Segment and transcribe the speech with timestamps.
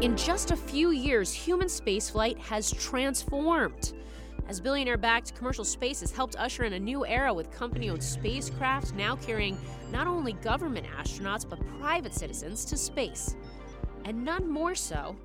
[0.00, 3.94] In just a few years, human spaceflight has transformed.
[4.48, 8.04] As billionaire backed commercial space has helped usher in a new era with company owned
[8.04, 9.58] spacecraft now carrying
[9.90, 13.34] not only government astronauts but private citizens to space.
[14.04, 15.16] And none more so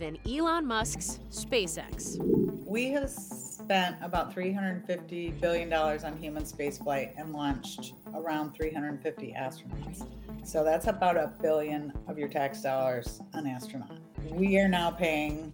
[0.00, 2.18] than Elon Musk's SpaceX.
[2.66, 10.04] We have spent about $350 billion on human spaceflight and launched around 350 astronauts.
[10.44, 14.07] So that's about a billion of your tax dollars on astronaut.
[14.30, 15.52] We are now paying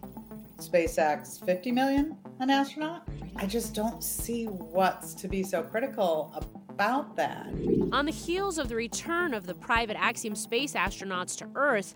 [0.58, 3.06] SpaceX 50 million an astronaut.
[3.36, 6.32] I just don't see what's to be so critical
[6.68, 7.46] about that.
[7.92, 11.94] On the heels of the return of the private Axiom space astronauts to Earth,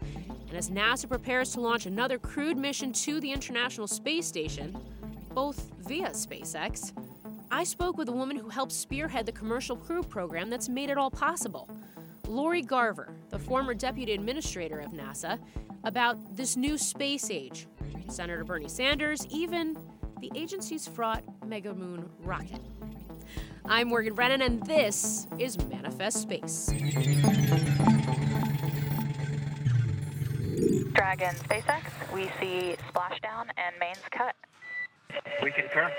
[0.48, 4.76] and as NASA prepares to launch another crewed mission to the International Space Station,
[5.34, 6.92] both via SpaceX,
[7.50, 10.98] I spoke with a woman who helped spearhead the commercial crew program that's made it
[10.98, 11.68] all possible.
[12.28, 15.38] Lori Garver, the former deputy administrator of NASA,
[15.84, 17.66] about this new space age.
[18.08, 19.76] Senator Bernie Sanders, even
[20.20, 22.60] the agency's fraught Mega Moon rocket.
[23.64, 26.70] I'm Morgan Brennan, and this is Manifest Space.
[30.94, 34.34] Dragon SpaceX, we see splashdown and mains cut.
[35.42, 35.92] We concur.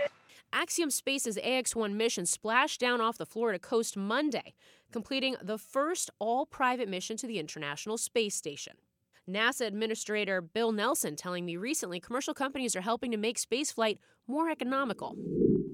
[0.52, 4.56] Axiom Space's AX 1 mission splashed down off the Florida coast Monday,
[4.92, 8.74] completing the first all private mission to the International Space Station.
[9.30, 14.50] NASA Administrator Bill Nelson telling me recently commercial companies are helping to make spaceflight more
[14.50, 15.16] economical.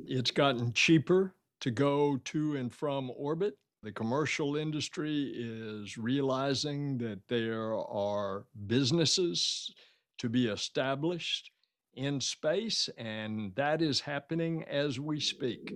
[0.05, 3.57] It's gotten cheaper to go to and from orbit.
[3.81, 9.73] The commercial industry is realizing that there are businesses
[10.17, 11.51] to be established
[11.93, 15.73] in space, and that is happening as we speak.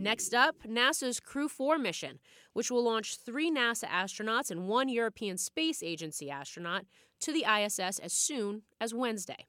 [0.00, 2.20] Next up, NASA's Crew 4 mission,
[2.52, 6.84] which will launch three NASA astronauts and one European Space Agency astronaut
[7.20, 9.48] to the ISS as soon as Wednesday.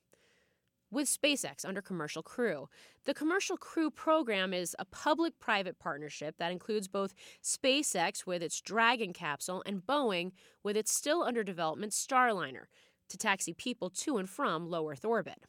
[0.89, 2.67] With SpaceX under Commercial Crew.
[3.05, 8.59] The Commercial Crew program is a public private partnership that includes both SpaceX with its
[8.59, 10.31] Dragon capsule and Boeing
[10.63, 12.63] with its still under development Starliner
[13.09, 15.43] to taxi people to and from low Earth orbit.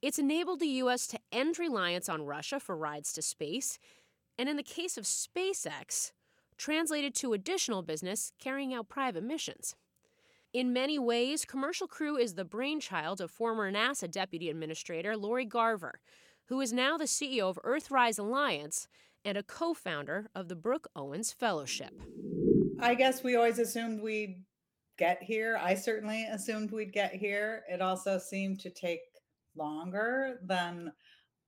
[0.00, 1.06] It's enabled the U.S.
[1.08, 3.78] to end reliance on Russia for rides to space,
[4.38, 6.12] and in the case of SpaceX,
[6.56, 9.74] translated to additional business carrying out private missions.
[10.52, 16.00] In many ways, Commercial Crew is the brainchild of former NASA Deputy Administrator Lori Garver,
[16.46, 18.86] who is now the CEO of Earthrise Alliance
[19.24, 21.92] and a co founder of the Brooke Owens Fellowship.
[22.78, 24.44] I guess we always assumed we'd
[24.96, 25.58] get here.
[25.60, 27.64] I certainly assumed we'd get here.
[27.68, 29.00] It also seemed to take
[29.56, 30.92] longer than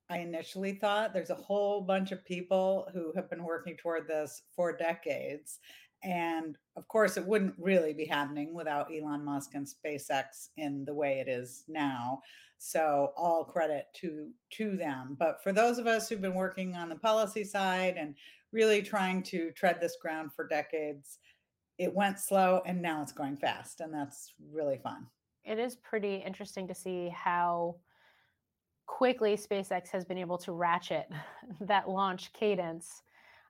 [0.08, 1.12] I initially thought.
[1.12, 5.58] There's a whole bunch of people who have been working toward this for decades.
[6.04, 10.94] And of course, it wouldn't really be happening without Elon Musk and SpaceX in the
[10.94, 12.20] way it is now.
[12.58, 15.16] So all credit to to them.
[15.18, 18.14] But for those of us who've been working on the policy side and
[18.52, 21.18] really trying to tread this ground for decades,
[21.78, 23.80] it went slow and now it's going fast.
[23.80, 25.06] And that's really fun.
[25.44, 27.76] It is pretty interesting to see how
[28.86, 31.10] quickly SpaceX has been able to ratchet
[31.60, 33.02] that launch cadence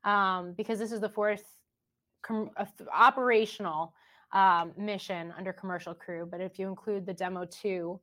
[0.04, 1.44] um, because this is the fourth
[2.22, 2.50] com-
[2.94, 3.94] operational
[4.32, 6.26] um, mission under commercial crew.
[6.30, 8.00] But if you include the demo two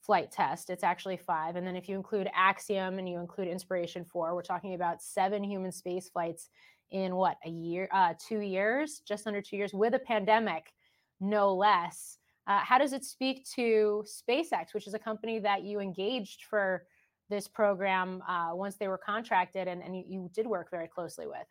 [0.00, 1.56] flight test, it's actually five.
[1.56, 5.44] And then if you include Axiom and you include Inspiration four, we're talking about seven
[5.44, 6.48] human space flights
[6.90, 10.72] in what a year, uh, two years, just under two years with a pandemic,
[11.20, 12.18] no less.
[12.46, 16.84] Uh, how does it speak to SpaceX, which is a company that you engaged for
[17.28, 21.26] this program uh, once they were contracted and, and you, you, did work very closely
[21.26, 21.46] with?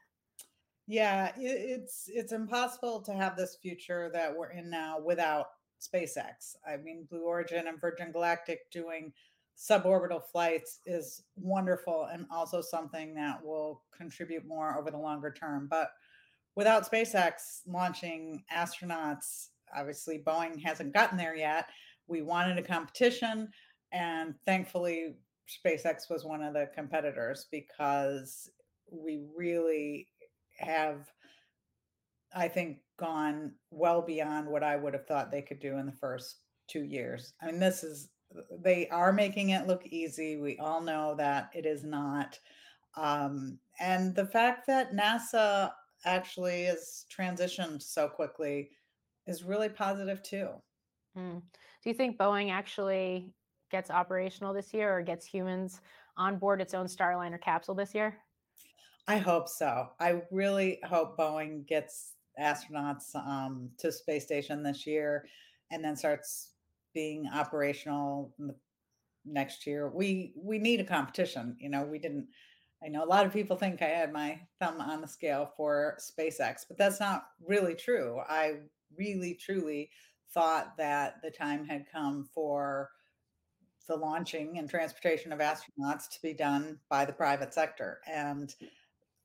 [0.88, 5.46] Yeah, it's it's impossible to have this future that we're in now without
[5.80, 6.56] SpaceX.
[6.68, 9.14] I mean, Blue Origin and Virgin Galactic doing
[9.58, 15.68] suborbital flights is wonderful and also something that will contribute more over the longer term.
[15.70, 15.92] But
[16.56, 21.70] without SpaceX launching astronauts obviously Boeing hasn't gotten there yet.
[22.08, 23.50] We wanted a competition,
[23.92, 25.16] and thankfully,
[25.66, 28.50] SpaceX was one of the competitors because
[28.92, 30.08] we really
[30.58, 31.08] have,
[32.36, 35.92] I think, gone well beyond what I would have thought they could do in the
[35.92, 36.38] first
[36.68, 37.34] two years.
[37.42, 38.10] I mean, this is,
[38.62, 40.38] they are making it look easy.
[40.38, 42.38] We all know that it is not.
[42.96, 45.72] Um, and the fact that NASA
[46.06, 48.70] actually has transitioned so quickly
[49.30, 50.50] is really positive too.
[51.18, 51.42] Mm.
[51.84, 53.32] Do you think Boeing actually
[53.72, 55.82] gets operational this year or gets humans
[56.18, 58.18] on board its own Starliner capsule this year?
[59.08, 59.90] I hope so.
[60.00, 65.26] I really hope Boeing gets astronauts um, to space station this year
[65.72, 66.52] and then starts
[66.94, 68.34] being operational
[69.26, 69.90] next year.
[69.90, 71.56] We we need a competition.
[71.60, 72.28] You know, we didn't
[72.84, 75.98] I know a lot of people think I had my thumb on the scale for
[76.00, 78.22] SpaceX, but that's not really true.
[78.28, 78.60] I
[78.98, 79.90] really truly
[80.34, 82.90] thought that the time had come for
[83.88, 88.00] the launching and transportation of astronauts to be done by the private sector.
[88.08, 88.54] And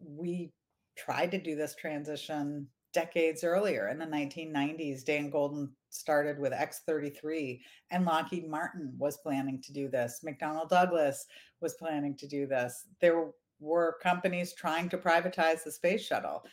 [0.01, 0.53] we
[0.97, 5.05] tried to do this transition decades earlier in the 1990s.
[5.05, 7.61] Dan Goldin started with X33,
[7.91, 10.25] and Lockheed Martin was planning to do this.
[10.25, 11.27] McDonnell Douglas
[11.61, 12.87] was planning to do this.
[13.01, 16.45] There were companies trying to privatize the space shuttle.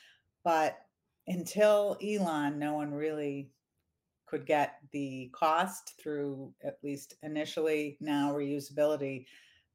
[0.43, 0.77] But
[1.27, 3.51] until Elon, no one really
[4.25, 9.25] could get the cost through at least initially now reusability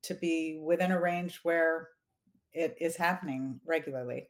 [0.02, 1.88] to be within a range where
[2.52, 4.28] it is happening regularly.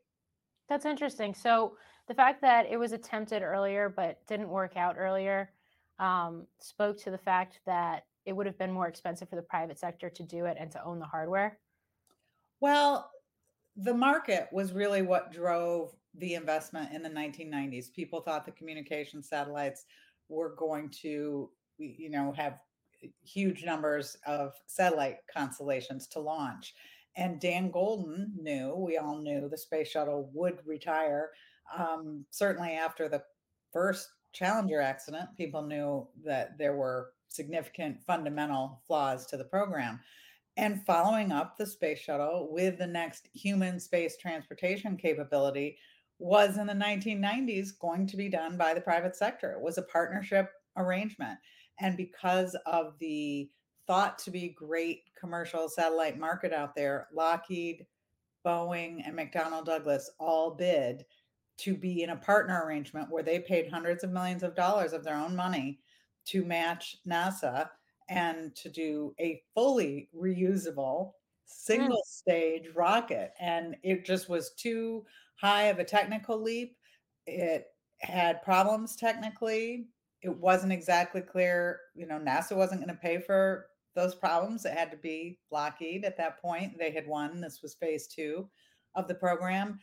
[0.68, 1.32] That's interesting.
[1.32, 1.76] So
[2.08, 5.52] the fact that it was attempted earlier but didn't work out earlier
[5.98, 9.78] um, spoke to the fact that it would have been more expensive for the private
[9.78, 11.58] sector to do it and to own the hardware.
[12.60, 13.10] Well,
[13.76, 17.92] the market was really what drove the investment in the 1990s.
[17.92, 19.84] People thought the communication satellites
[20.28, 22.58] were going to, you know, have
[23.22, 26.74] huge numbers of satellite constellations to launch.
[27.16, 31.30] And Dan Goldin knew, we all knew the space shuttle would retire.
[31.76, 33.22] Um, certainly after the
[33.72, 39.98] first Challenger accident, people knew that there were significant fundamental flaws to the program.
[40.58, 45.78] And following up the space shuttle with the next human space transportation capability
[46.18, 49.52] was in the 1990s going to be done by the private sector.
[49.52, 51.38] It was a partnership arrangement.
[51.80, 53.50] And because of the
[53.86, 57.86] thought to be great commercial satellite market out there, Lockheed,
[58.44, 61.04] Boeing, and McDonnell Douglas all bid
[61.58, 65.04] to be in a partner arrangement where they paid hundreds of millions of dollars of
[65.04, 65.80] their own money
[66.26, 67.68] to match NASA
[68.08, 71.12] and to do a fully reusable
[71.46, 73.32] single stage rocket.
[73.40, 75.04] And it just was too
[75.40, 76.76] high of a technical leap.
[77.26, 77.66] It
[78.00, 79.88] had problems technically.
[80.22, 84.64] It wasn't exactly clear, you know, NASA wasn't going to pay for those problems.
[84.64, 86.78] It had to be Lockheed at that point.
[86.78, 87.40] They had won.
[87.40, 88.48] This was phase two
[88.94, 89.78] of the program.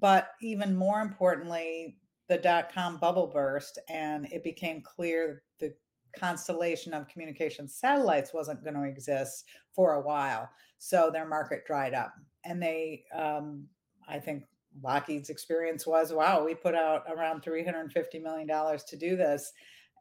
[0.00, 1.96] But even more importantly,
[2.28, 5.74] the dot com bubble burst and it became clear the
[6.18, 9.44] constellation of communication satellites wasn't going to exist
[9.74, 10.48] for a while.
[10.84, 12.12] So their market dried up.
[12.44, 13.66] And they, um,
[14.06, 14.44] I think
[14.82, 19.50] Lockheed's experience was wow, we put out around $350 million to do this.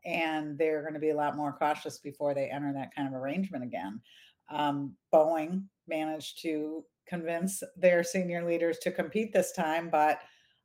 [0.04, 3.14] And they're going to be a lot more cautious before they enter that kind of
[3.14, 4.02] arrangement again.
[4.52, 10.20] Um, Boeing managed to convince their senior leaders to compete this time, but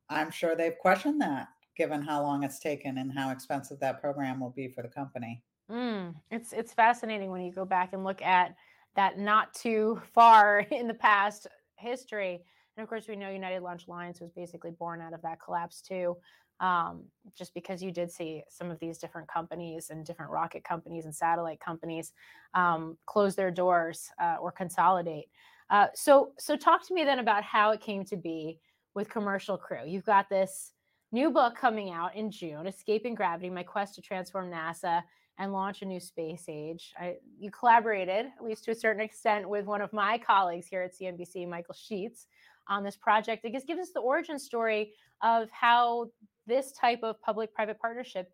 [0.09, 4.41] I'm sure they've questioned that given how long it's taken and how expensive that program
[4.41, 5.41] will be for the company.
[5.71, 8.55] Mm, it's it's fascinating when you go back and look at
[8.95, 12.41] that not too far in the past history.
[12.75, 15.81] And of course, we know United Launch Alliance was basically born out of that collapse
[15.81, 16.17] too.
[16.61, 17.05] Um,
[17.37, 21.15] just because you did see some of these different companies and different rocket companies and
[21.15, 22.11] satellite companies
[22.53, 25.29] um, close their doors uh, or consolidate.
[25.69, 28.59] Uh, so, so talk to me then about how it came to be
[28.93, 29.83] with Commercial Crew.
[29.85, 30.73] You've got this
[31.11, 35.03] new book coming out in June, Escaping Gravity: My Quest to Transform NASA
[35.39, 36.93] and launch a new space age.
[36.99, 40.81] I, you collaborated, at least to a certain extent, with one of my colleagues here
[40.81, 42.25] at CNBC, Michael Sheetz,
[42.67, 43.45] on this project.
[43.45, 44.93] It guess give us the origin story
[45.23, 46.07] of how
[46.45, 48.31] this type of public-private partnership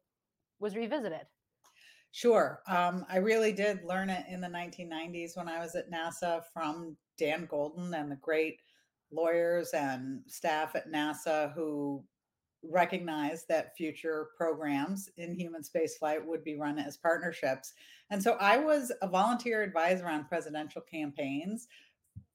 [0.59, 1.21] was revisited.
[2.11, 2.61] Sure.
[2.67, 6.97] Um, I really did learn it in the 1990s when I was at NASA from
[7.17, 8.59] Dan Goldin and the great
[9.11, 12.03] lawyers and staff at NASA who
[12.69, 17.73] recognized that future programs in human spaceflight would be run as partnerships.
[18.09, 21.67] And so I was a volunteer advisor on presidential campaigns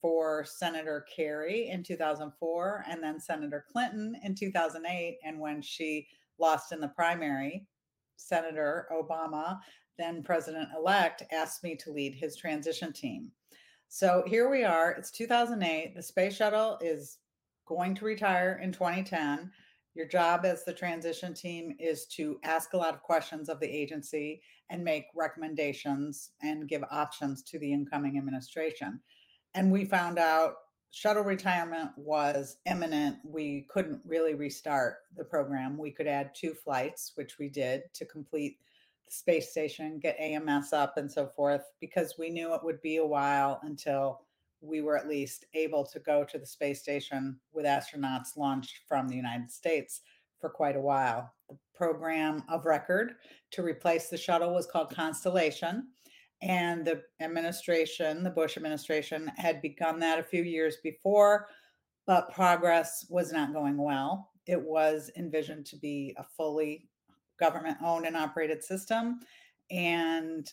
[0.01, 5.17] for Senator Kerry in 2004 and then Senator Clinton in 2008.
[5.23, 6.07] And when she
[6.39, 7.67] lost in the primary,
[8.15, 9.59] Senator Obama,
[9.97, 13.31] then president elect, asked me to lead his transition team.
[13.87, 14.91] So here we are.
[14.91, 15.95] It's 2008.
[15.95, 17.17] The space shuttle is
[17.67, 19.51] going to retire in 2010
[19.93, 23.67] Your job as the transition team is to ask a lot of questions of the
[23.67, 29.01] agency and make recommendations and give options to the incoming administration.
[29.53, 30.53] And we found out
[30.91, 33.17] shuttle retirement was imminent.
[33.25, 35.77] We couldn't really restart the program.
[35.77, 38.57] We could add two flights, which we did to complete
[39.05, 42.97] the space station, get AMS up, and so forth, because we knew it would be
[42.97, 44.21] a while until
[44.61, 49.07] we were at least able to go to the space station with astronauts launched from
[49.07, 50.01] the United States
[50.39, 51.33] for quite a while.
[51.49, 53.13] The program of record
[53.51, 55.87] to replace the shuttle was called Constellation
[56.41, 61.47] and the administration, the Bush administration, had begun that a few years before,
[62.07, 64.31] but progress was not going well.
[64.47, 66.89] It was envisioned to be a fully
[67.39, 69.19] government owned and operated system.
[69.69, 70.51] And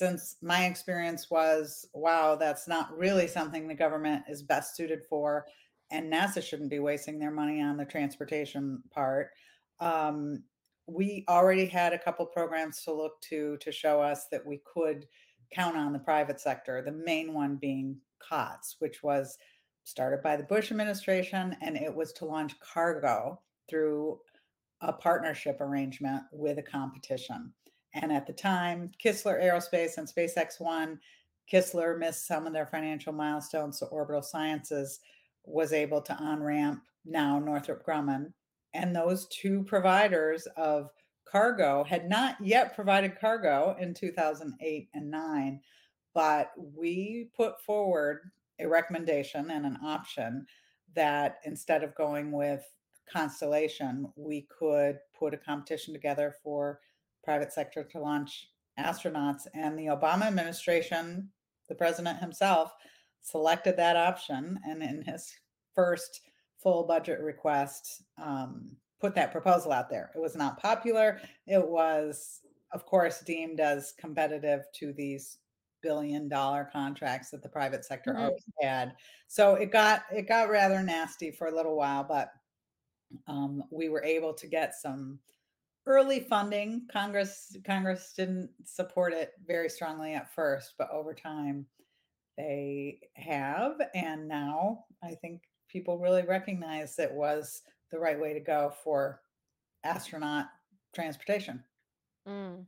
[0.00, 5.44] since my experience was, wow, that's not really something the government is best suited for,
[5.90, 9.28] and NASA shouldn't be wasting their money on the transportation part.
[9.78, 10.42] Um,
[10.86, 15.04] we already had a couple programs to look to to show us that we could
[15.52, 19.36] count on the private sector, the main one being COTS, which was
[19.84, 23.38] started by the Bush administration, and it was to launch cargo
[23.68, 24.18] through
[24.80, 27.52] a partnership arrangement with a competition.
[27.94, 31.00] And at the time, Kistler Aerospace and SpaceX won,
[31.52, 35.00] Kistler missed some of their financial milestones, so Orbital Sciences
[35.44, 38.32] was able to on ramp now Northrop Grumman.
[38.74, 40.90] And those two providers of
[41.24, 45.60] cargo had not yet provided cargo in 2008 and 9
[46.14, 50.46] but we put forward a recommendation and an option
[50.94, 52.62] that instead of going with
[53.10, 56.80] constellation we could put a competition together for
[57.24, 58.48] private sector to launch
[58.78, 61.28] astronauts and the obama administration
[61.68, 62.72] the president himself
[63.22, 65.32] selected that option and in his
[65.74, 66.22] first
[66.62, 70.10] full budget request um, put that proposal out there.
[70.14, 71.20] It was not popular.
[71.46, 72.40] It was,
[72.72, 75.38] of course, deemed as competitive to these
[75.82, 78.24] billion dollar contracts that the private sector mm-hmm.
[78.24, 78.92] always had.
[79.28, 82.30] So it got it got rather nasty for a little while, but
[83.26, 85.18] um, we were able to get some
[85.90, 86.86] early funding.
[86.92, 91.66] Congress Congress didn't support it very strongly at first, but over time
[92.38, 98.40] they have, and now I think people really recognize it was the right way to
[98.40, 99.20] go for
[99.84, 100.46] astronaut
[100.94, 101.62] transportation.
[102.28, 102.64] Mm.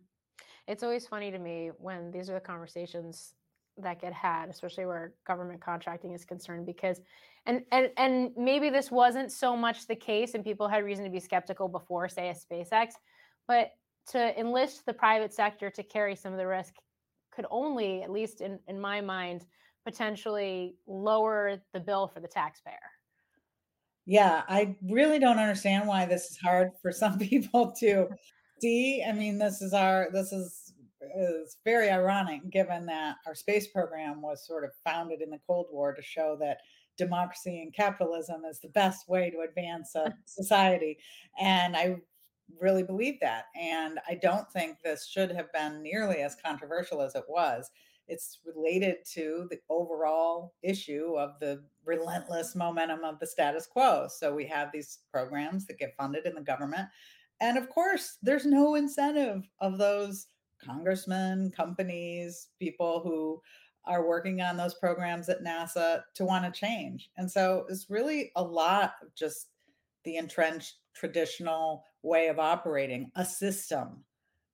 [0.66, 3.34] It's always funny to me when these are the conversations
[3.78, 7.00] that get had, especially where government contracting is concerned, because
[7.46, 11.10] and and and maybe this wasn't so much the case, and people had reason to
[11.10, 12.92] be skeptical before, say, a SpaceX,
[13.48, 13.70] but
[14.08, 16.74] to enlist the private sector to carry some of the risk
[17.34, 19.46] could only, at least in, in my mind,
[19.84, 22.76] potentially lower the bill for the taxpayer.
[24.04, 28.08] Yeah, I really don't understand why this is hard for some people to
[28.60, 29.04] see.
[29.06, 30.74] I mean, this is our this is
[31.16, 35.66] is very ironic given that our space program was sort of founded in the Cold
[35.70, 36.58] War to show that
[36.96, 40.98] democracy and capitalism is the best way to advance a society.
[41.40, 41.96] And I
[42.60, 43.46] really believe that.
[43.60, 47.70] And I don't think this should have been nearly as controversial as it was
[48.08, 54.08] it's related to the overall issue of the relentless momentum of the status quo.
[54.08, 56.88] So we have these programs that get funded in the government.
[57.40, 60.26] And of course, there's no incentive of those
[60.62, 63.40] congressmen, companies, people who
[63.84, 67.10] are working on those programs at NASA to want to change.
[67.16, 69.48] And so it's really a lot of just
[70.04, 74.04] the entrenched traditional way of operating, a system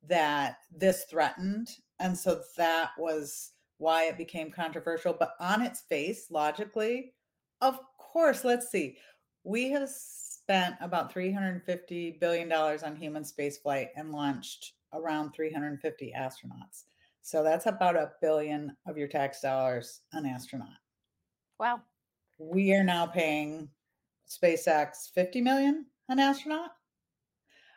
[0.09, 1.69] that this threatened
[2.01, 5.15] and so that was why it became controversial.
[5.19, 7.15] But on its face, logically,
[7.61, 8.97] of course, let's see.
[9.45, 16.85] We have spent about $350 billion on human spaceflight and launched around 350 astronauts.
[17.23, 20.69] So that's about a billion of your tax dollars an astronaut.
[21.59, 21.83] Wow.
[22.39, 23.69] We are now paying
[24.29, 26.71] SpaceX 50 million an astronaut.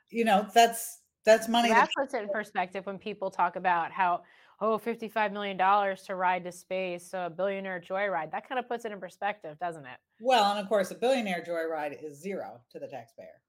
[0.09, 1.69] You know, that's that's money.
[1.69, 4.21] That, puts it in perspective when people talk about how,
[4.59, 8.31] oh, $55 million to ride to space, so a billionaire joyride.
[8.31, 9.97] That kind of puts it in perspective, doesn't it?
[10.19, 13.41] Well, and of course, a billionaire joyride is zero to the taxpayer.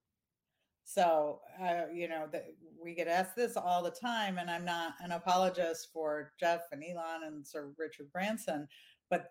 [0.84, 2.44] So, uh, you know, that
[2.82, 6.82] we get asked this all the time, and I'm not an apologist for Jeff and
[6.82, 8.68] Elon and Sir Richard Branson,
[9.08, 9.30] but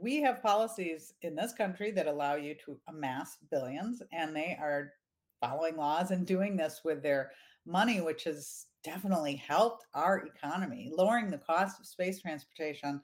[0.00, 4.92] we have policies in this country that allow you to amass billions, and they are
[5.40, 7.30] following laws and doing this with their
[7.66, 10.90] money, which has definitely helped our economy.
[10.94, 13.00] Lowering the cost of space transportation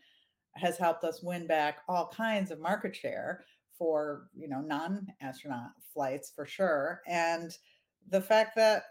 [0.57, 3.45] has helped us win back all kinds of market share
[3.79, 7.57] for you know non-astronaut flights for sure and
[8.11, 8.83] the fact that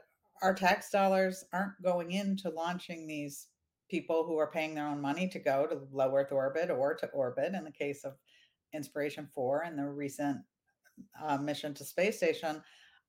[0.42, 3.48] our tax dollars aren't going into launching these
[3.90, 7.08] people who are paying their own money to go to low earth orbit or to
[7.08, 8.14] orbit in the case of
[8.74, 10.38] inspiration 4 and the recent
[11.22, 12.62] uh, mission to space station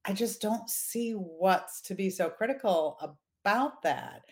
[0.05, 2.99] i just don't see what's to be so critical
[3.45, 4.23] about that.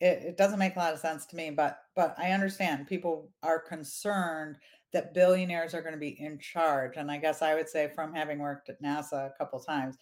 [0.00, 3.30] It, it doesn't make a lot of sense to me but but i understand people
[3.42, 4.56] are concerned
[4.92, 8.14] that billionaires are going to be in charge and i guess i would say from
[8.14, 9.98] having worked at nasa a couple times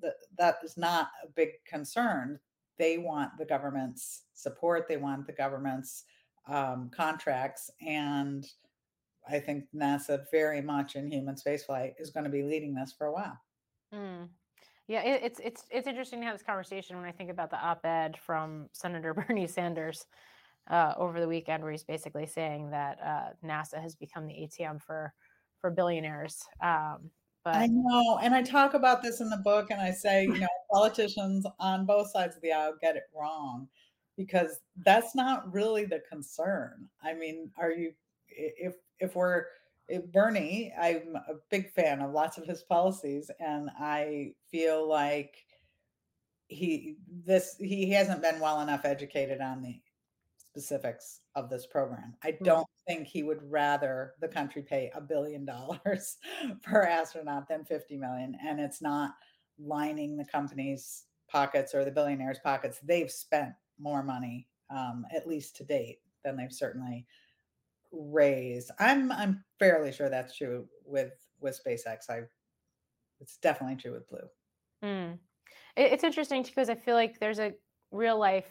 [0.00, 2.38] that that is not a big concern
[2.78, 6.04] they want the government's support they want the government's
[6.48, 8.46] um, contracts and
[9.28, 13.06] i think nasa very much in human spaceflight is going to be leading this for
[13.06, 13.38] a while
[13.92, 14.28] Mm.
[14.88, 17.56] Yeah, it, it's it's it's interesting to have this conversation when I think about the
[17.56, 20.06] op-ed from Senator Bernie Sanders
[20.70, 24.82] uh, over the weekend, where he's basically saying that uh, NASA has become the ATM
[24.82, 25.12] for
[25.60, 26.42] for billionaires.
[26.62, 27.10] Um,
[27.44, 30.38] but I know, and I talk about this in the book, and I say, you
[30.38, 33.68] know, politicians on both sides of the aisle get it wrong
[34.16, 36.88] because that's not really the concern.
[37.02, 37.92] I mean, are you
[38.28, 39.46] if if we're
[39.88, 45.36] if Bernie, I'm a big fan of lots of his policies, and I feel like
[46.48, 49.80] he this he hasn't been well enough educated on the
[50.36, 52.14] specifics of this program.
[52.22, 52.44] I Mm.
[52.44, 56.18] don't think he would rather the country pay a billion dollars
[56.62, 58.36] per astronaut than 50 million.
[58.42, 59.14] And it's not
[59.58, 62.78] lining the company's pockets or the billionaires' pockets.
[62.82, 67.06] They've spent more money, um, at least to date, than they've certainly
[67.92, 68.70] raised.
[68.78, 72.10] I'm I'm fairly sure that's true with with SpaceX.
[72.10, 72.22] I
[73.20, 74.28] it's definitely true with Blue.
[74.82, 75.18] Mm.
[75.76, 77.52] It, it's interesting too because I feel like there's a
[77.90, 78.50] real life,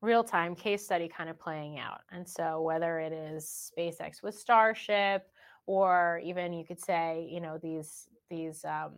[0.00, 2.00] real time case study kind of playing out.
[2.10, 5.26] And so whether it is SpaceX with Starship,
[5.66, 8.92] or even you could say, you know, these these um,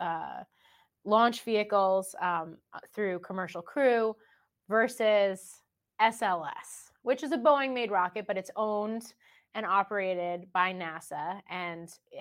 [0.00, 0.42] uh,
[1.04, 4.16] launch vehicles um, uh, through Commercial Crew
[4.68, 5.62] versus
[6.00, 9.14] SLS, which is a Boeing made rocket, but it's owned
[9.54, 12.20] and operated by NASA and eh,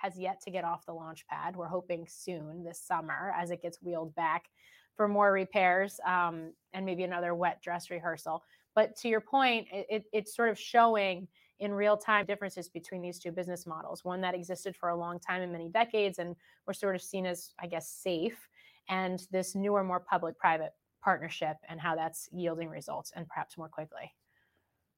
[0.00, 1.56] has yet to get off the launch pad.
[1.56, 4.50] We're hoping soon this summer as it gets wheeled back
[4.96, 8.42] for more repairs um, and maybe another wet dress rehearsal.
[8.74, 11.28] But to your point, it, it, it's sort of showing
[11.60, 15.18] in real time differences between these two business models one that existed for a long
[15.20, 16.34] time in many decades and
[16.66, 18.48] were sort of seen as, I guess, safe,
[18.88, 23.68] and this newer, more public private partnership and how that's yielding results and perhaps more
[23.68, 24.12] quickly.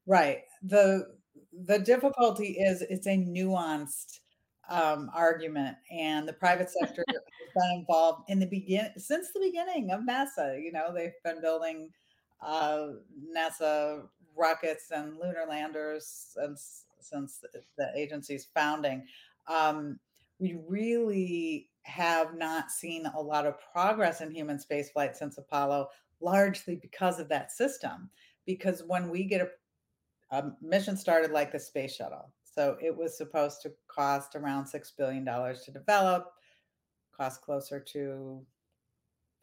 [0.06, 0.42] Right.
[0.62, 1.14] The
[1.52, 4.20] the difficulty is it's a nuanced
[4.68, 7.22] um, argument, and the private sector has
[7.54, 10.62] been involved in the begin since the beginning of NASA.
[10.62, 11.90] You know, they've been building
[12.40, 12.86] uh,
[13.36, 14.02] NASA
[14.36, 17.40] rockets and lunar landers since since
[17.76, 19.04] the, agency's founding.
[19.48, 19.98] Um,
[20.38, 25.88] we really have not seen a lot of progress in human spaceflight since Apollo,
[26.20, 28.10] largely because of that system.
[28.44, 29.48] Because when we get a
[30.30, 32.32] a mission started like the space shuttle.
[32.42, 36.32] So it was supposed to cost around $6 billion to develop,
[37.16, 38.44] cost closer to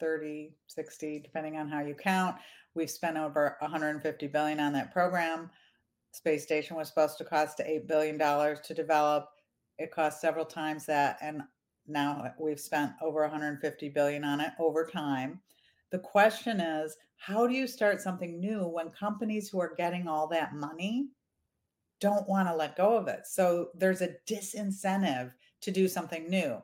[0.03, 2.35] 30, 60, depending on how you count.
[2.75, 5.49] We've spent over 150 billion on that program.
[6.11, 9.29] Space station was supposed to cost $8 billion to develop.
[9.79, 11.19] It cost several times that.
[11.21, 11.41] And
[11.87, 15.39] now we've spent over 150 billion on it over time.
[15.91, 20.27] The question is, how do you start something new when companies who are getting all
[20.27, 21.07] that money
[22.01, 23.21] don't want to let go of it?
[23.25, 26.61] So there's a disincentive to do something new.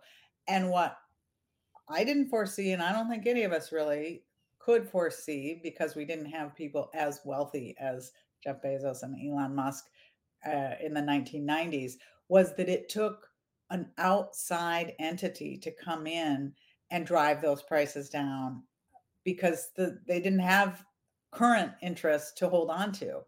[0.49, 0.97] And what
[1.89, 4.23] I didn't foresee, and I don't think any of us really
[4.59, 8.11] could foresee because we didn't have people as wealthy as
[8.43, 9.85] Jeff Bezos and Elon Musk
[10.45, 11.93] uh, in the 1990s,
[12.27, 13.27] was that it took
[13.71, 16.53] an outside entity to come in
[16.91, 18.63] and drive those prices down
[19.23, 20.83] because the, they didn't have
[21.31, 23.21] current interest to hold on to.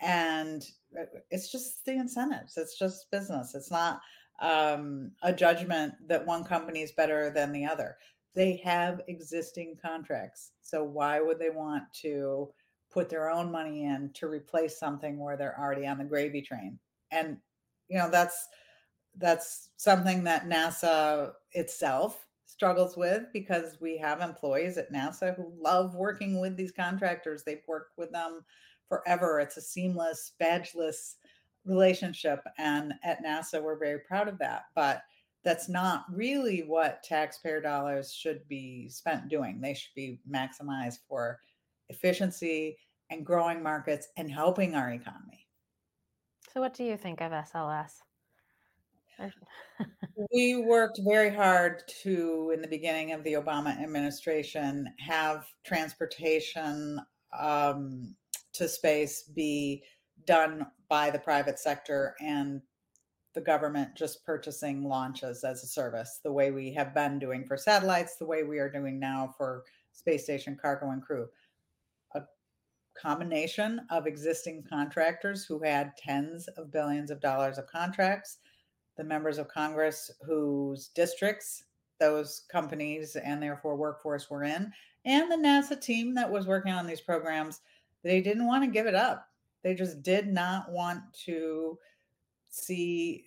[0.00, 0.64] And
[0.98, 3.54] uh, it's just the incentives, it's just business.
[3.54, 4.00] It's not
[4.44, 7.96] um, a judgment that one company is better than the other.
[8.34, 10.52] They have existing contracts.
[10.60, 12.50] So why would they want to
[12.92, 16.78] put their own money in to replace something where they're already on the gravy train?
[17.10, 17.38] And
[17.88, 18.48] you know, that's
[19.16, 25.94] that's something that NASA itself struggles with because we have employees at NASA who love
[25.94, 27.44] working with these contractors.
[27.44, 28.44] They've worked with them
[28.88, 29.40] forever.
[29.40, 31.14] It's a seamless, badgeless
[31.64, 32.40] relationship.
[32.58, 34.64] And at NASA, we're very proud of that.
[34.74, 35.02] But
[35.44, 39.60] that's not really what taxpayer dollars should be spent doing.
[39.60, 41.38] They should be maximized for
[41.88, 42.78] efficiency
[43.10, 45.46] and growing markets and helping our economy.
[46.52, 47.92] So, what do you think of SLS?
[50.32, 57.00] we worked very hard to, in the beginning of the Obama administration, have transportation
[57.38, 58.14] um,
[58.54, 59.82] to space be
[60.26, 62.60] done by the private sector and
[63.34, 67.56] the government just purchasing launches as a service, the way we have been doing for
[67.56, 71.26] satellites, the way we are doing now for space station cargo and crew.
[72.14, 72.22] A
[72.96, 78.38] combination of existing contractors who had tens of billions of dollars of contracts
[78.96, 81.64] the members of Congress whose districts
[82.00, 84.72] those companies and therefore workforce were in,
[85.04, 87.60] and the NASA team that was working on these programs,
[88.02, 89.28] they didn't want to give it up.
[89.64, 91.78] They just did not want to
[92.50, 93.24] see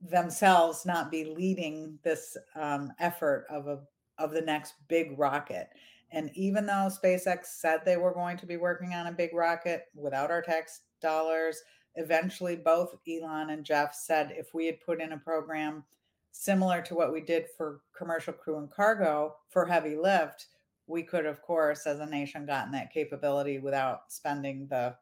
[0.00, 3.80] themselves not be leading this um, effort of a
[4.18, 5.68] of the next big rocket.
[6.12, 9.84] And even though SpaceX said they were going to be working on a big rocket
[9.94, 11.62] without our tax dollars,
[11.94, 15.84] eventually both Elon and Jeff said if we had put in a program
[16.32, 20.46] similar to what we did for commercial crew and cargo for heavy lift,
[20.86, 24.94] we could, of course, as a nation, gotten that capability without spending the,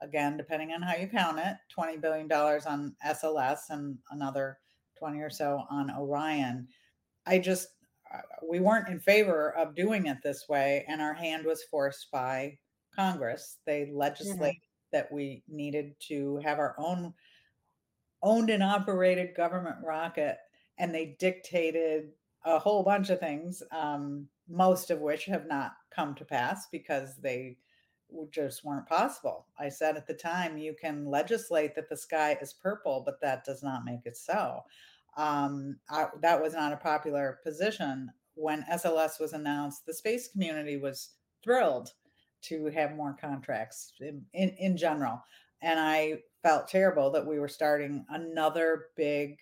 [0.00, 4.58] again, depending on how you count it, $20 billion on SLS and another
[4.98, 6.66] 20 or so on Orion.
[7.26, 7.68] I just,
[8.14, 12.10] uh, we weren't in favor of doing it this way, and our hand was forced
[12.10, 12.58] by
[12.94, 13.58] Congress.
[13.66, 14.60] They legislate
[14.92, 17.12] that we needed to have our own
[18.22, 20.38] owned and operated government rocket
[20.78, 22.08] and they dictated
[22.44, 27.16] a whole bunch of things um, most of which have not come to pass because
[27.16, 27.56] they
[28.30, 32.52] just weren't possible i said at the time you can legislate that the sky is
[32.52, 34.60] purple but that does not make it so
[35.16, 40.76] um, I, that was not a popular position when sls was announced the space community
[40.76, 41.10] was
[41.42, 41.90] thrilled
[42.40, 45.22] to have more contracts in, in, in general.
[45.62, 49.38] And I felt terrible that we were starting another big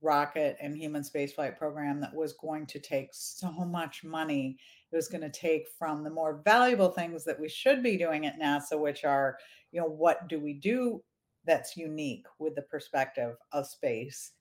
[0.00, 4.58] rocket and human spaceflight program that was going to take so much money.
[4.94, 8.26] It was going to take from the more valuable things that we should be doing
[8.26, 9.36] at NASA, which are,
[9.72, 11.02] you know, what do we do
[11.44, 14.34] that's unique with the perspective of space,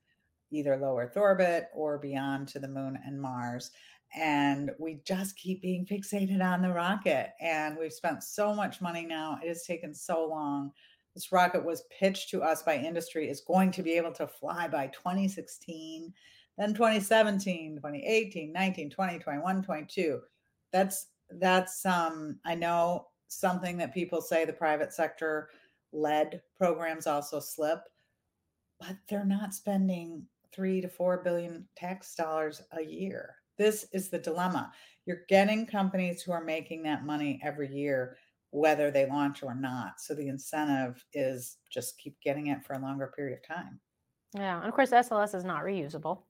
[0.52, 3.72] either low Earth orbit or beyond to the moon and Mars.
[4.16, 9.08] And we just keep being fixated on the rocket and we've spent so much money
[9.08, 9.39] now.
[9.44, 10.72] It has taken so long.
[11.16, 14.68] This rocket was pitched to us by industry is going to be able to fly
[14.68, 16.13] by 2016
[16.56, 20.22] then 2017 2018 19 20 21 22
[20.73, 21.07] that's
[21.39, 25.49] that's um i know something that people say the private sector
[25.93, 27.79] led programs also slip
[28.79, 34.19] but they're not spending three to four billion tax dollars a year this is the
[34.19, 34.71] dilemma.
[35.05, 38.17] You're getting companies who are making that money every year,
[38.51, 39.99] whether they launch or not.
[39.99, 43.79] So the incentive is just keep getting it for a longer period of time.
[44.36, 44.57] Yeah.
[44.57, 46.23] And of course, SLS is not reusable.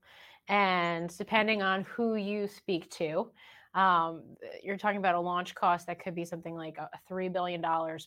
[0.50, 3.32] And depending on who you speak to,
[3.74, 4.22] um,
[4.64, 7.64] you're talking about a launch cost that could be something like a $3 billion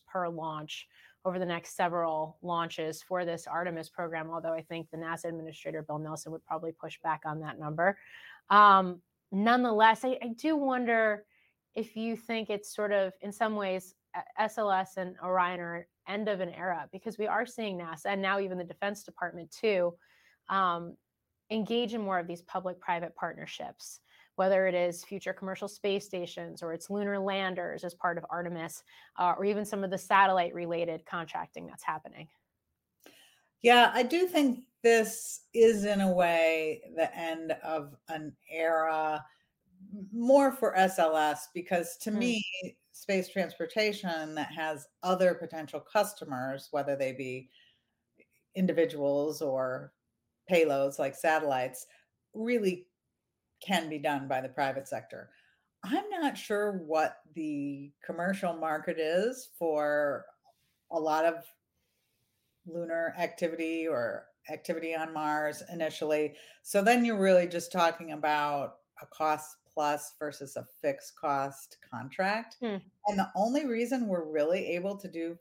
[0.07, 0.87] per launch
[1.25, 4.31] over the next several launches for this Artemis program.
[4.31, 7.99] Although I think the NASA administrator, Bill Nelson, would probably push back on that number.
[8.49, 9.01] Um,
[9.33, 11.25] nonetheless, I, I do wonder
[11.75, 13.95] if you think it's sort of, in some ways,
[14.41, 18.41] SLS and Orion are end of an era because we are seeing NASA and now
[18.41, 19.95] even the Defense Department too
[20.49, 20.97] um,
[21.51, 24.01] engage in more of these public-private partnerships,
[24.37, 28.83] whether it is future commercial space stations or it's lunar landers as part of Artemis,
[29.19, 32.29] uh, or even some of the satellite-related contracting that's happening.
[33.63, 39.25] Yeah, I do think this is in a way the end of an era
[40.13, 42.19] more for SLS because to mm.
[42.19, 42.45] me
[42.93, 47.51] space transportation that has other potential customers whether they be
[48.55, 49.93] individuals or
[50.51, 51.87] payloads like satellites
[52.33, 52.87] really
[53.65, 55.31] can be done by the private sector.
[55.85, 60.25] I'm not sure what the commercial market is for
[60.91, 61.45] a lot of
[62.67, 66.35] lunar activity or activity on Mars initially.
[66.63, 72.57] So then you're really just talking about a cost plus versus a fixed cost contract.
[72.61, 72.77] Hmm.
[73.07, 75.37] And the only reason we're really able to do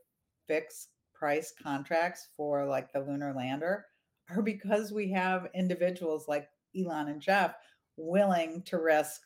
[0.47, 3.86] fixed price contracts for like the lunar lander
[4.30, 7.56] are because we have individuals like Elon and Jeff
[7.97, 9.21] willing to risk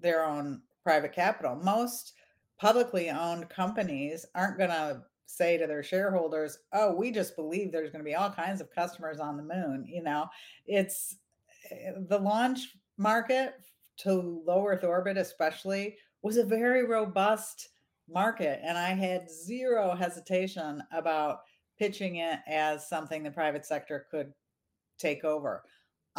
[0.00, 1.56] their own private capital.
[1.56, 2.14] Most
[2.58, 7.90] publicly owned companies aren't going to say to their shareholders, "Oh, we just believe there's
[7.90, 10.28] going to be all kinds of customers on the moon." You know,
[10.66, 11.16] it's
[11.70, 13.54] eh, the launch market
[13.98, 17.68] to low Earth orbit, especially, was a very robust
[18.08, 21.40] market, and I had zero hesitation about
[21.78, 24.32] pitching it as something the private sector could
[24.98, 25.64] take over.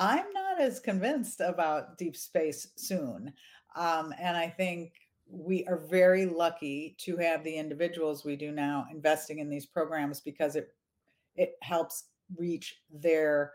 [0.01, 3.31] I'm not as convinced about deep space soon.
[3.75, 4.93] Um, and I think
[5.29, 10.19] we are very lucky to have the individuals we do now investing in these programs
[10.19, 10.73] because it
[11.35, 13.53] it helps reach their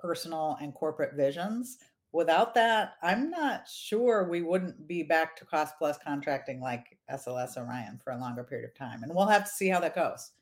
[0.00, 1.76] personal and corporate visions.
[2.12, 7.58] Without that, I'm not sure we wouldn't be back to cost plus contracting like SLS
[7.58, 9.02] Orion for a longer period of time.
[9.02, 10.32] And we'll have to see how that goes.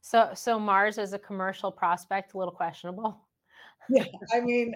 [0.00, 3.27] So so Mars is a commercial prospect, a little questionable.
[3.88, 4.74] Yeah, I mean,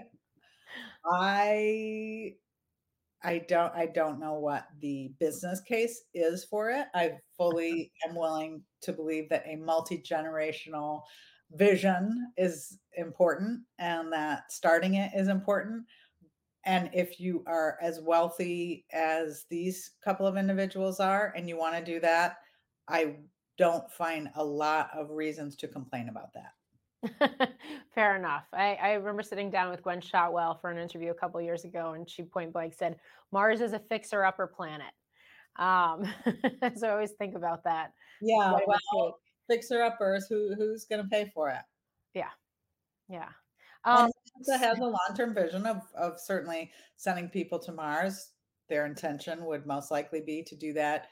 [1.05, 2.35] I
[3.25, 6.89] I don't I don't know what the business case is for it.
[6.95, 11.03] I fully am willing to believe that a multi-generational
[11.53, 15.85] vision is important and that starting it is important.
[16.65, 21.77] And if you are as wealthy as these couple of individuals are and you want
[21.77, 22.39] to do that,
[22.89, 23.17] I
[23.59, 26.53] don't find a lot of reasons to complain about that.
[27.95, 28.45] Fair enough.
[28.53, 31.93] I, I remember sitting down with Gwynne Shotwell for an interview a couple years ago,
[31.93, 32.97] and she point blank said,
[33.33, 34.93] Mars is a fixer upper planet.
[35.57, 36.05] Um,
[36.77, 37.93] so I always think about that.
[38.21, 38.57] Yeah.
[38.67, 41.63] Well, fixer uppers, who who's going to pay for it?
[42.15, 42.31] Yeah.
[43.09, 43.29] Yeah.
[43.85, 44.11] Um,
[44.49, 48.31] NASA has a long term vision of, of certainly sending people to Mars.
[48.69, 51.09] Their intention would most likely be to do that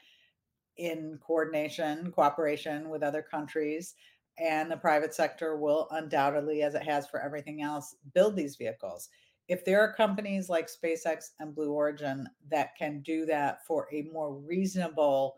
[0.77, 3.93] in coordination, cooperation with other countries
[4.41, 9.09] and the private sector will undoubtedly, as it has for everything else, build these vehicles.
[9.47, 14.03] If there are companies like SpaceX and Blue Origin that can do that for a
[14.11, 15.35] more reasonable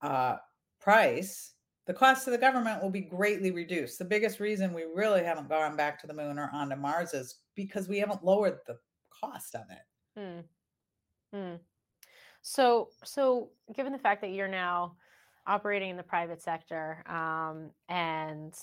[0.00, 0.36] uh,
[0.80, 1.52] price,
[1.86, 3.98] the cost to the government will be greatly reduced.
[3.98, 7.40] The biggest reason we really haven't gone back to the moon or onto Mars is
[7.54, 8.78] because we haven't lowered the
[9.10, 10.40] cost of it.
[11.32, 11.36] Hmm.
[11.36, 11.56] Hmm.
[12.40, 14.96] So, so given the fact that you're now
[15.46, 18.54] operating in the private sector um, and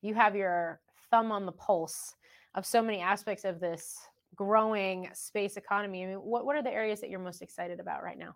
[0.00, 2.14] you have your thumb on the pulse
[2.54, 3.98] of so many aspects of this
[4.34, 6.04] growing space economy.
[6.04, 8.34] I mean, what, what are the areas that you're most excited about right now?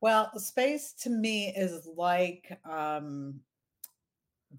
[0.00, 3.40] Well, space to me is like um,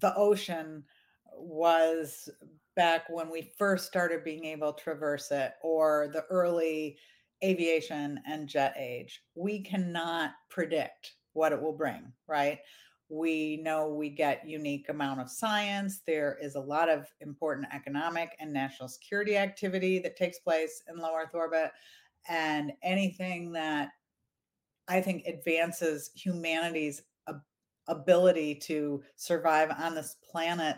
[0.00, 0.84] the ocean
[1.32, 2.28] was
[2.74, 6.98] back when we first started being able to traverse it, or the early
[7.44, 9.22] aviation and jet age.
[9.34, 12.58] We cannot predict what it will bring, right?
[13.08, 16.00] We know we get unique amount of science.
[16.04, 20.98] There is a lot of important economic and national security activity that takes place in
[20.98, 21.70] low Earth orbit.
[22.28, 23.90] And anything that
[24.88, 27.02] I think advances humanity's
[27.88, 30.76] ability to survive on this planet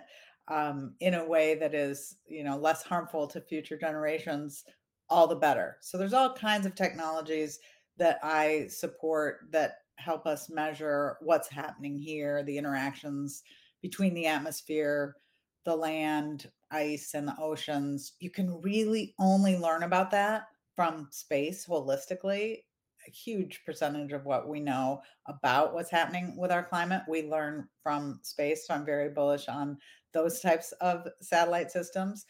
[0.49, 4.65] um, in a way that is, you know, less harmful to future generations,
[5.11, 5.77] all the better.
[5.81, 7.61] So there's all kinds of technologies
[7.97, 13.43] that I support that help us measure what's happening here, the interactions
[13.83, 15.17] between the atmosphere,
[15.65, 18.15] the land, ice, and the oceans.
[18.21, 22.63] You can really only learn about that from space holistically.
[23.07, 27.69] A huge percentage of what we know about what's happening with our climate, we learn
[27.83, 28.67] from space.
[28.67, 29.79] So I'm very bullish on
[30.13, 32.27] those types of satellite systems.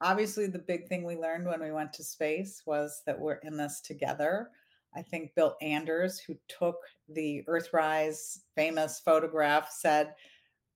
[0.00, 3.56] Obviously, the big thing we learned when we went to space was that we're in
[3.56, 4.50] this together
[4.96, 6.76] I think Bill Anders, who took
[7.08, 10.14] the Earthrise famous photograph, said,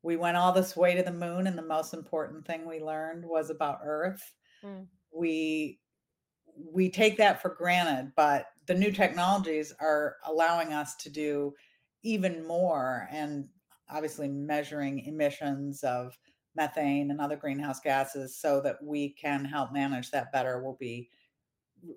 [0.02, 3.24] We went all this way to the moon, and the most important thing we learned
[3.24, 4.22] was about Earth.
[4.64, 4.87] Mm.
[5.12, 5.81] We
[6.72, 11.54] we take that for granted, but the new technologies are allowing us to do
[12.02, 13.48] even more and
[13.88, 16.18] obviously measuring emissions of
[16.57, 21.09] methane and other greenhouse gases so that we can help manage that better will be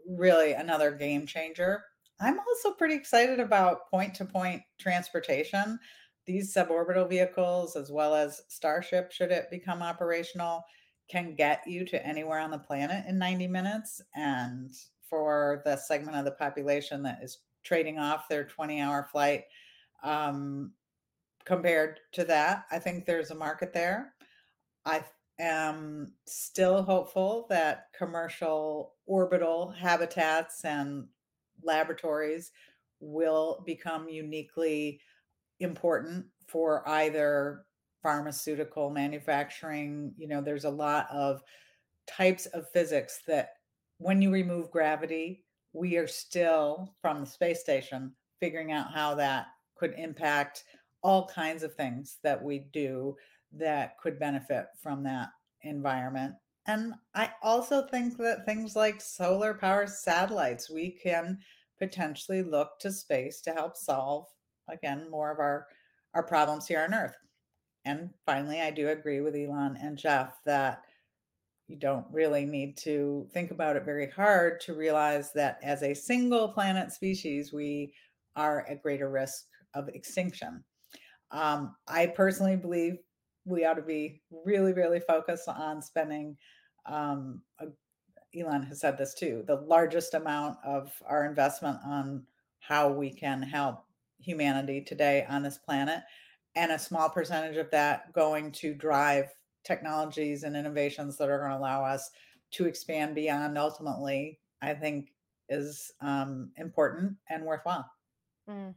[0.08, 1.84] really another game changer
[2.22, 5.80] I'm also pretty excited about point to point transportation.
[6.26, 10.64] These suborbital vehicles, as well as Starship, should it become operational,
[11.10, 14.02] can get you to anywhere on the planet in 90 minutes.
[14.16, 19.46] And for the segment of the population that is trading off their 20 hour flight,
[20.04, 20.74] um,
[21.44, 24.14] compared to that, I think there's a market there.
[24.86, 25.04] I
[25.40, 31.08] am still hopeful that commercial orbital habitats and
[31.64, 32.52] laboratories
[33.00, 35.00] will become uniquely
[35.60, 37.66] important for either
[38.02, 40.14] pharmaceutical manufacturing.
[40.18, 41.42] You know, there's a lot of
[42.08, 43.50] types of physics that
[43.98, 49.48] when you remove gravity, we are still from the space station figuring out how that
[49.76, 50.64] could impact
[51.04, 53.16] all kinds of things that we do
[53.54, 55.30] that could benefit from that
[55.64, 56.34] environment.
[56.68, 61.40] And I also think that things like solar power satellites, we can
[61.80, 64.28] potentially look to space to help solve
[64.70, 65.68] again more of our
[66.14, 67.16] our problems here on earth.
[67.86, 70.82] And finally, I do agree with Elon and Jeff that
[71.68, 75.94] you don't really need to think about it very hard to realize that as a
[75.94, 77.94] single planet species, we
[78.36, 80.64] are at greater risk of extinction.
[81.32, 82.98] Um, I personally believe
[83.46, 86.38] we ought to be really, really focused on spending.
[86.86, 87.66] Um, a,
[88.38, 92.24] Elon has said this too the largest amount of our investment on
[92.60, 93.84] how we can help
[94.20, 96.02] humanity today on this planet,
[96.56, 99.30] and a small percentage of that going to drive
[99.64, 102.10] technologies and innovations that are going to allow us
[102.52, 105.12] to expand beyond ultimately, I think
[105.50, 107.90] is um, important and worthwhile.
[108.50, 108.74] Mm.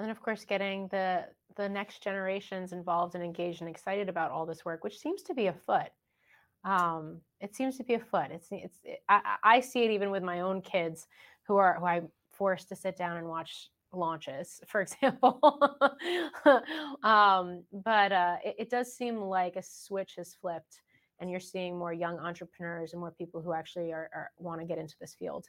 [0.00, 4.30] And then, of course, getting the the next generations involved and engaged and excited about
[4.30, 5.90] all this work, which seems to be afoot.
[6.64, 8.30] Um, it seems to be afoot.
[8.30, 8.78] It's it's.
[8.82, 11.06] It, I, I see it even with my own kids,
[11.46, 15.38] who are who I'm forced to sit down and watch launches, for example.
[17.02, 20.80] um, but uh, it, it, does seem like a switch has flipped,
[21.18, 24.66] and you're seeing more young entrepreneurs and more people who actually are, are want to
[24.66, 25.44] get into this field.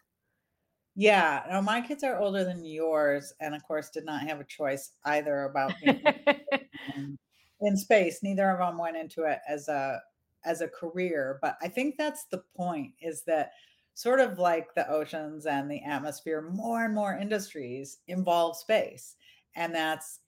[0.95, 4.45] Yeah, no, my kids are older than yours, and of course, did not have a
[4.45, 7.17] choice either about in,
[7.61, 8.21] in space.
[8.21, 10.01] Neither of them went into it as a
[10.43, 13.51] as a career, but I think that's the point: is that
[13.93, 19.15] sort of like the oceans and the atmosphere, more and more industries involve space.
[19.55, 20.19] And that's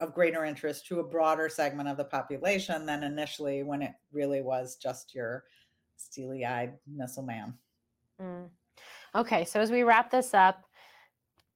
[0.00, 4.42] of greater interest to a broader segment of the population than initially when it really
[4.42, 5.44] was just your
[5.96, 7.54] steely eyed missile man.
[8.20, 8.48] Mm.
[9.14, 10.64] Okay, so as we wrap this up,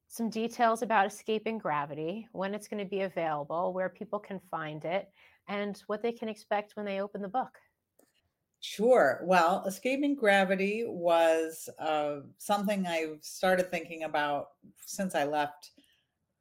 [0.09, 4.85] some details about escaping gravity, when it's going to be available, where people can find
[4.85, 5.11] it,
[5.49, 7.59] and what they can expect when they open the book.
[8.61, 9.21] Sure.
[9.25, 14.49] Well, escaping gravity was uh, something I've started thinking about
[14.85, 15.71] since I left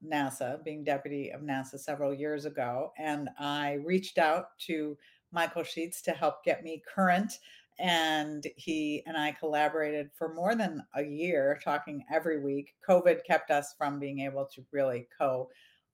[0.06, 2.91] NASA, being deputy of NASA several years ago.
[2.97, 4.97] And I reached out to
[5.32, 7.39] Michael Sheetz to help get me current.
[7.79, 12.73] And he and I collaborated for more than a year, talking every week.
[12.88, 15.49] COVID kept us from being able to really co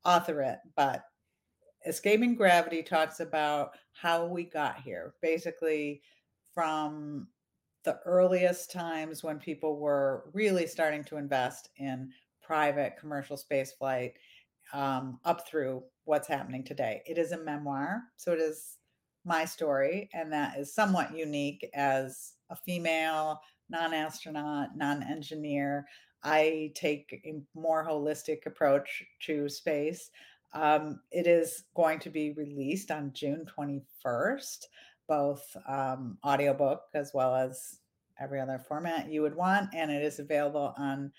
[0.06, 1.04] author it, but
[1.86, 5.16] Escaping Gravity talks about how we got here.
[5.22, 6.02] Basically,
[6.54, 7.28] from
[7.84, 14.14] the earliest times when people were really starting to invest in private commercial space flight
[14.74, 17.02] um, up through what's happening today.
[17.06, 18.78] It is a memoir, so it is
[19.26, 25.86] my story, and that is somewhat unique as a female, non astronaut, non engineer.
[26.24, 30.10] I take a more holistic approach to space.
[30.54, 34.66] Um, it is going to be released on June 21st
[35.12, 37.80] both um, audiobook as well as
[38.18, 41.12] every other format you would want, and it is available on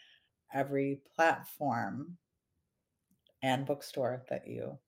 [0.55, 2.17] every platform
[3.43, 4.79] and bookstore that you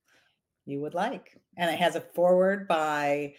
[0.66, 1.38] you would like.
[1.56, 3.34] And it has a foreword by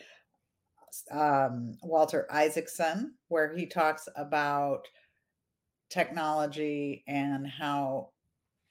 [1.11, 4.87] um, Walter Isaacson, where he talks about
[5.89, 8.09] technology and how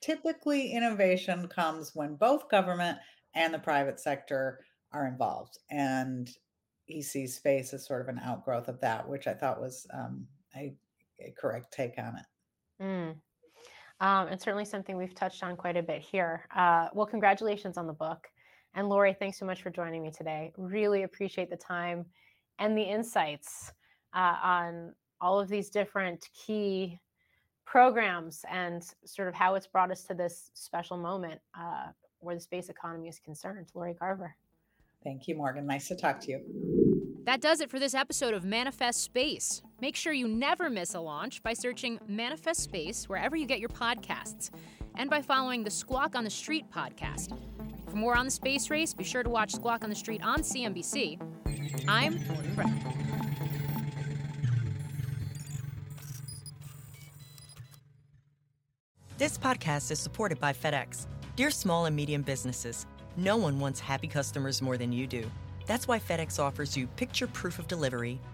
[0.00, 2.98] typically innovation comes when both government
[3.34, 4.60] and the private sector
[4.92, 5.58] are involved.
[5.70, 6.30] And
[6.86, 10.26] he sees space as sort of an outgrowth of that, which I thought was um,
[10.54, 10.74] a,
[11.20, 12.82] a, correct take on it.
[12.82, 13.14] Mm.
[14.00, 16.46] Um, and certainly something we've touched on quite a bit here.
[16.54, 18.28] Uh, well, congratulations on the book.
[18.74, 20.52] And Lori, thanks so much for joining me today.
[20.56, 22.04] Really appreciate the time
[22.58, 23.72] and the insights
[24.14, 26.98] uh, on all of these different key
[27.64, 31.86] programs and sort of how it's brought us to this special moment uh,
[32.20, 33.68] where the space economy is concerned.
[33.74, 34.34] Lori Garver.
[35.02, 35.66] Thank you, Morgan.
[35.66, 37.14] Nice to talk to you.
[37.24, 39.62] That does it for this episode of Manifest Space.
[39.80, 43.70] Make sure you never miss a launch by searching Manifest Space wherever you get your
[43.70, 44.50] podcasts
[44.94, 47.38] and by following the Squawk on the Street podcast.
[47.94, 50.40] For more on the space race, be sure to watch Squawk on the Street on
[50.40, 51.16] CNBC.
[51.86, 52.82] I'm Morgan
[59.16, 61.06] This podcast is supported by FedEx.
[61.36, 62.84] Dear small and medium businesses,
[63.16, 65.30] no one wants happy customers more than you do.
[65.64, 68.18] That's why FedEx offers you picture proof of delivery,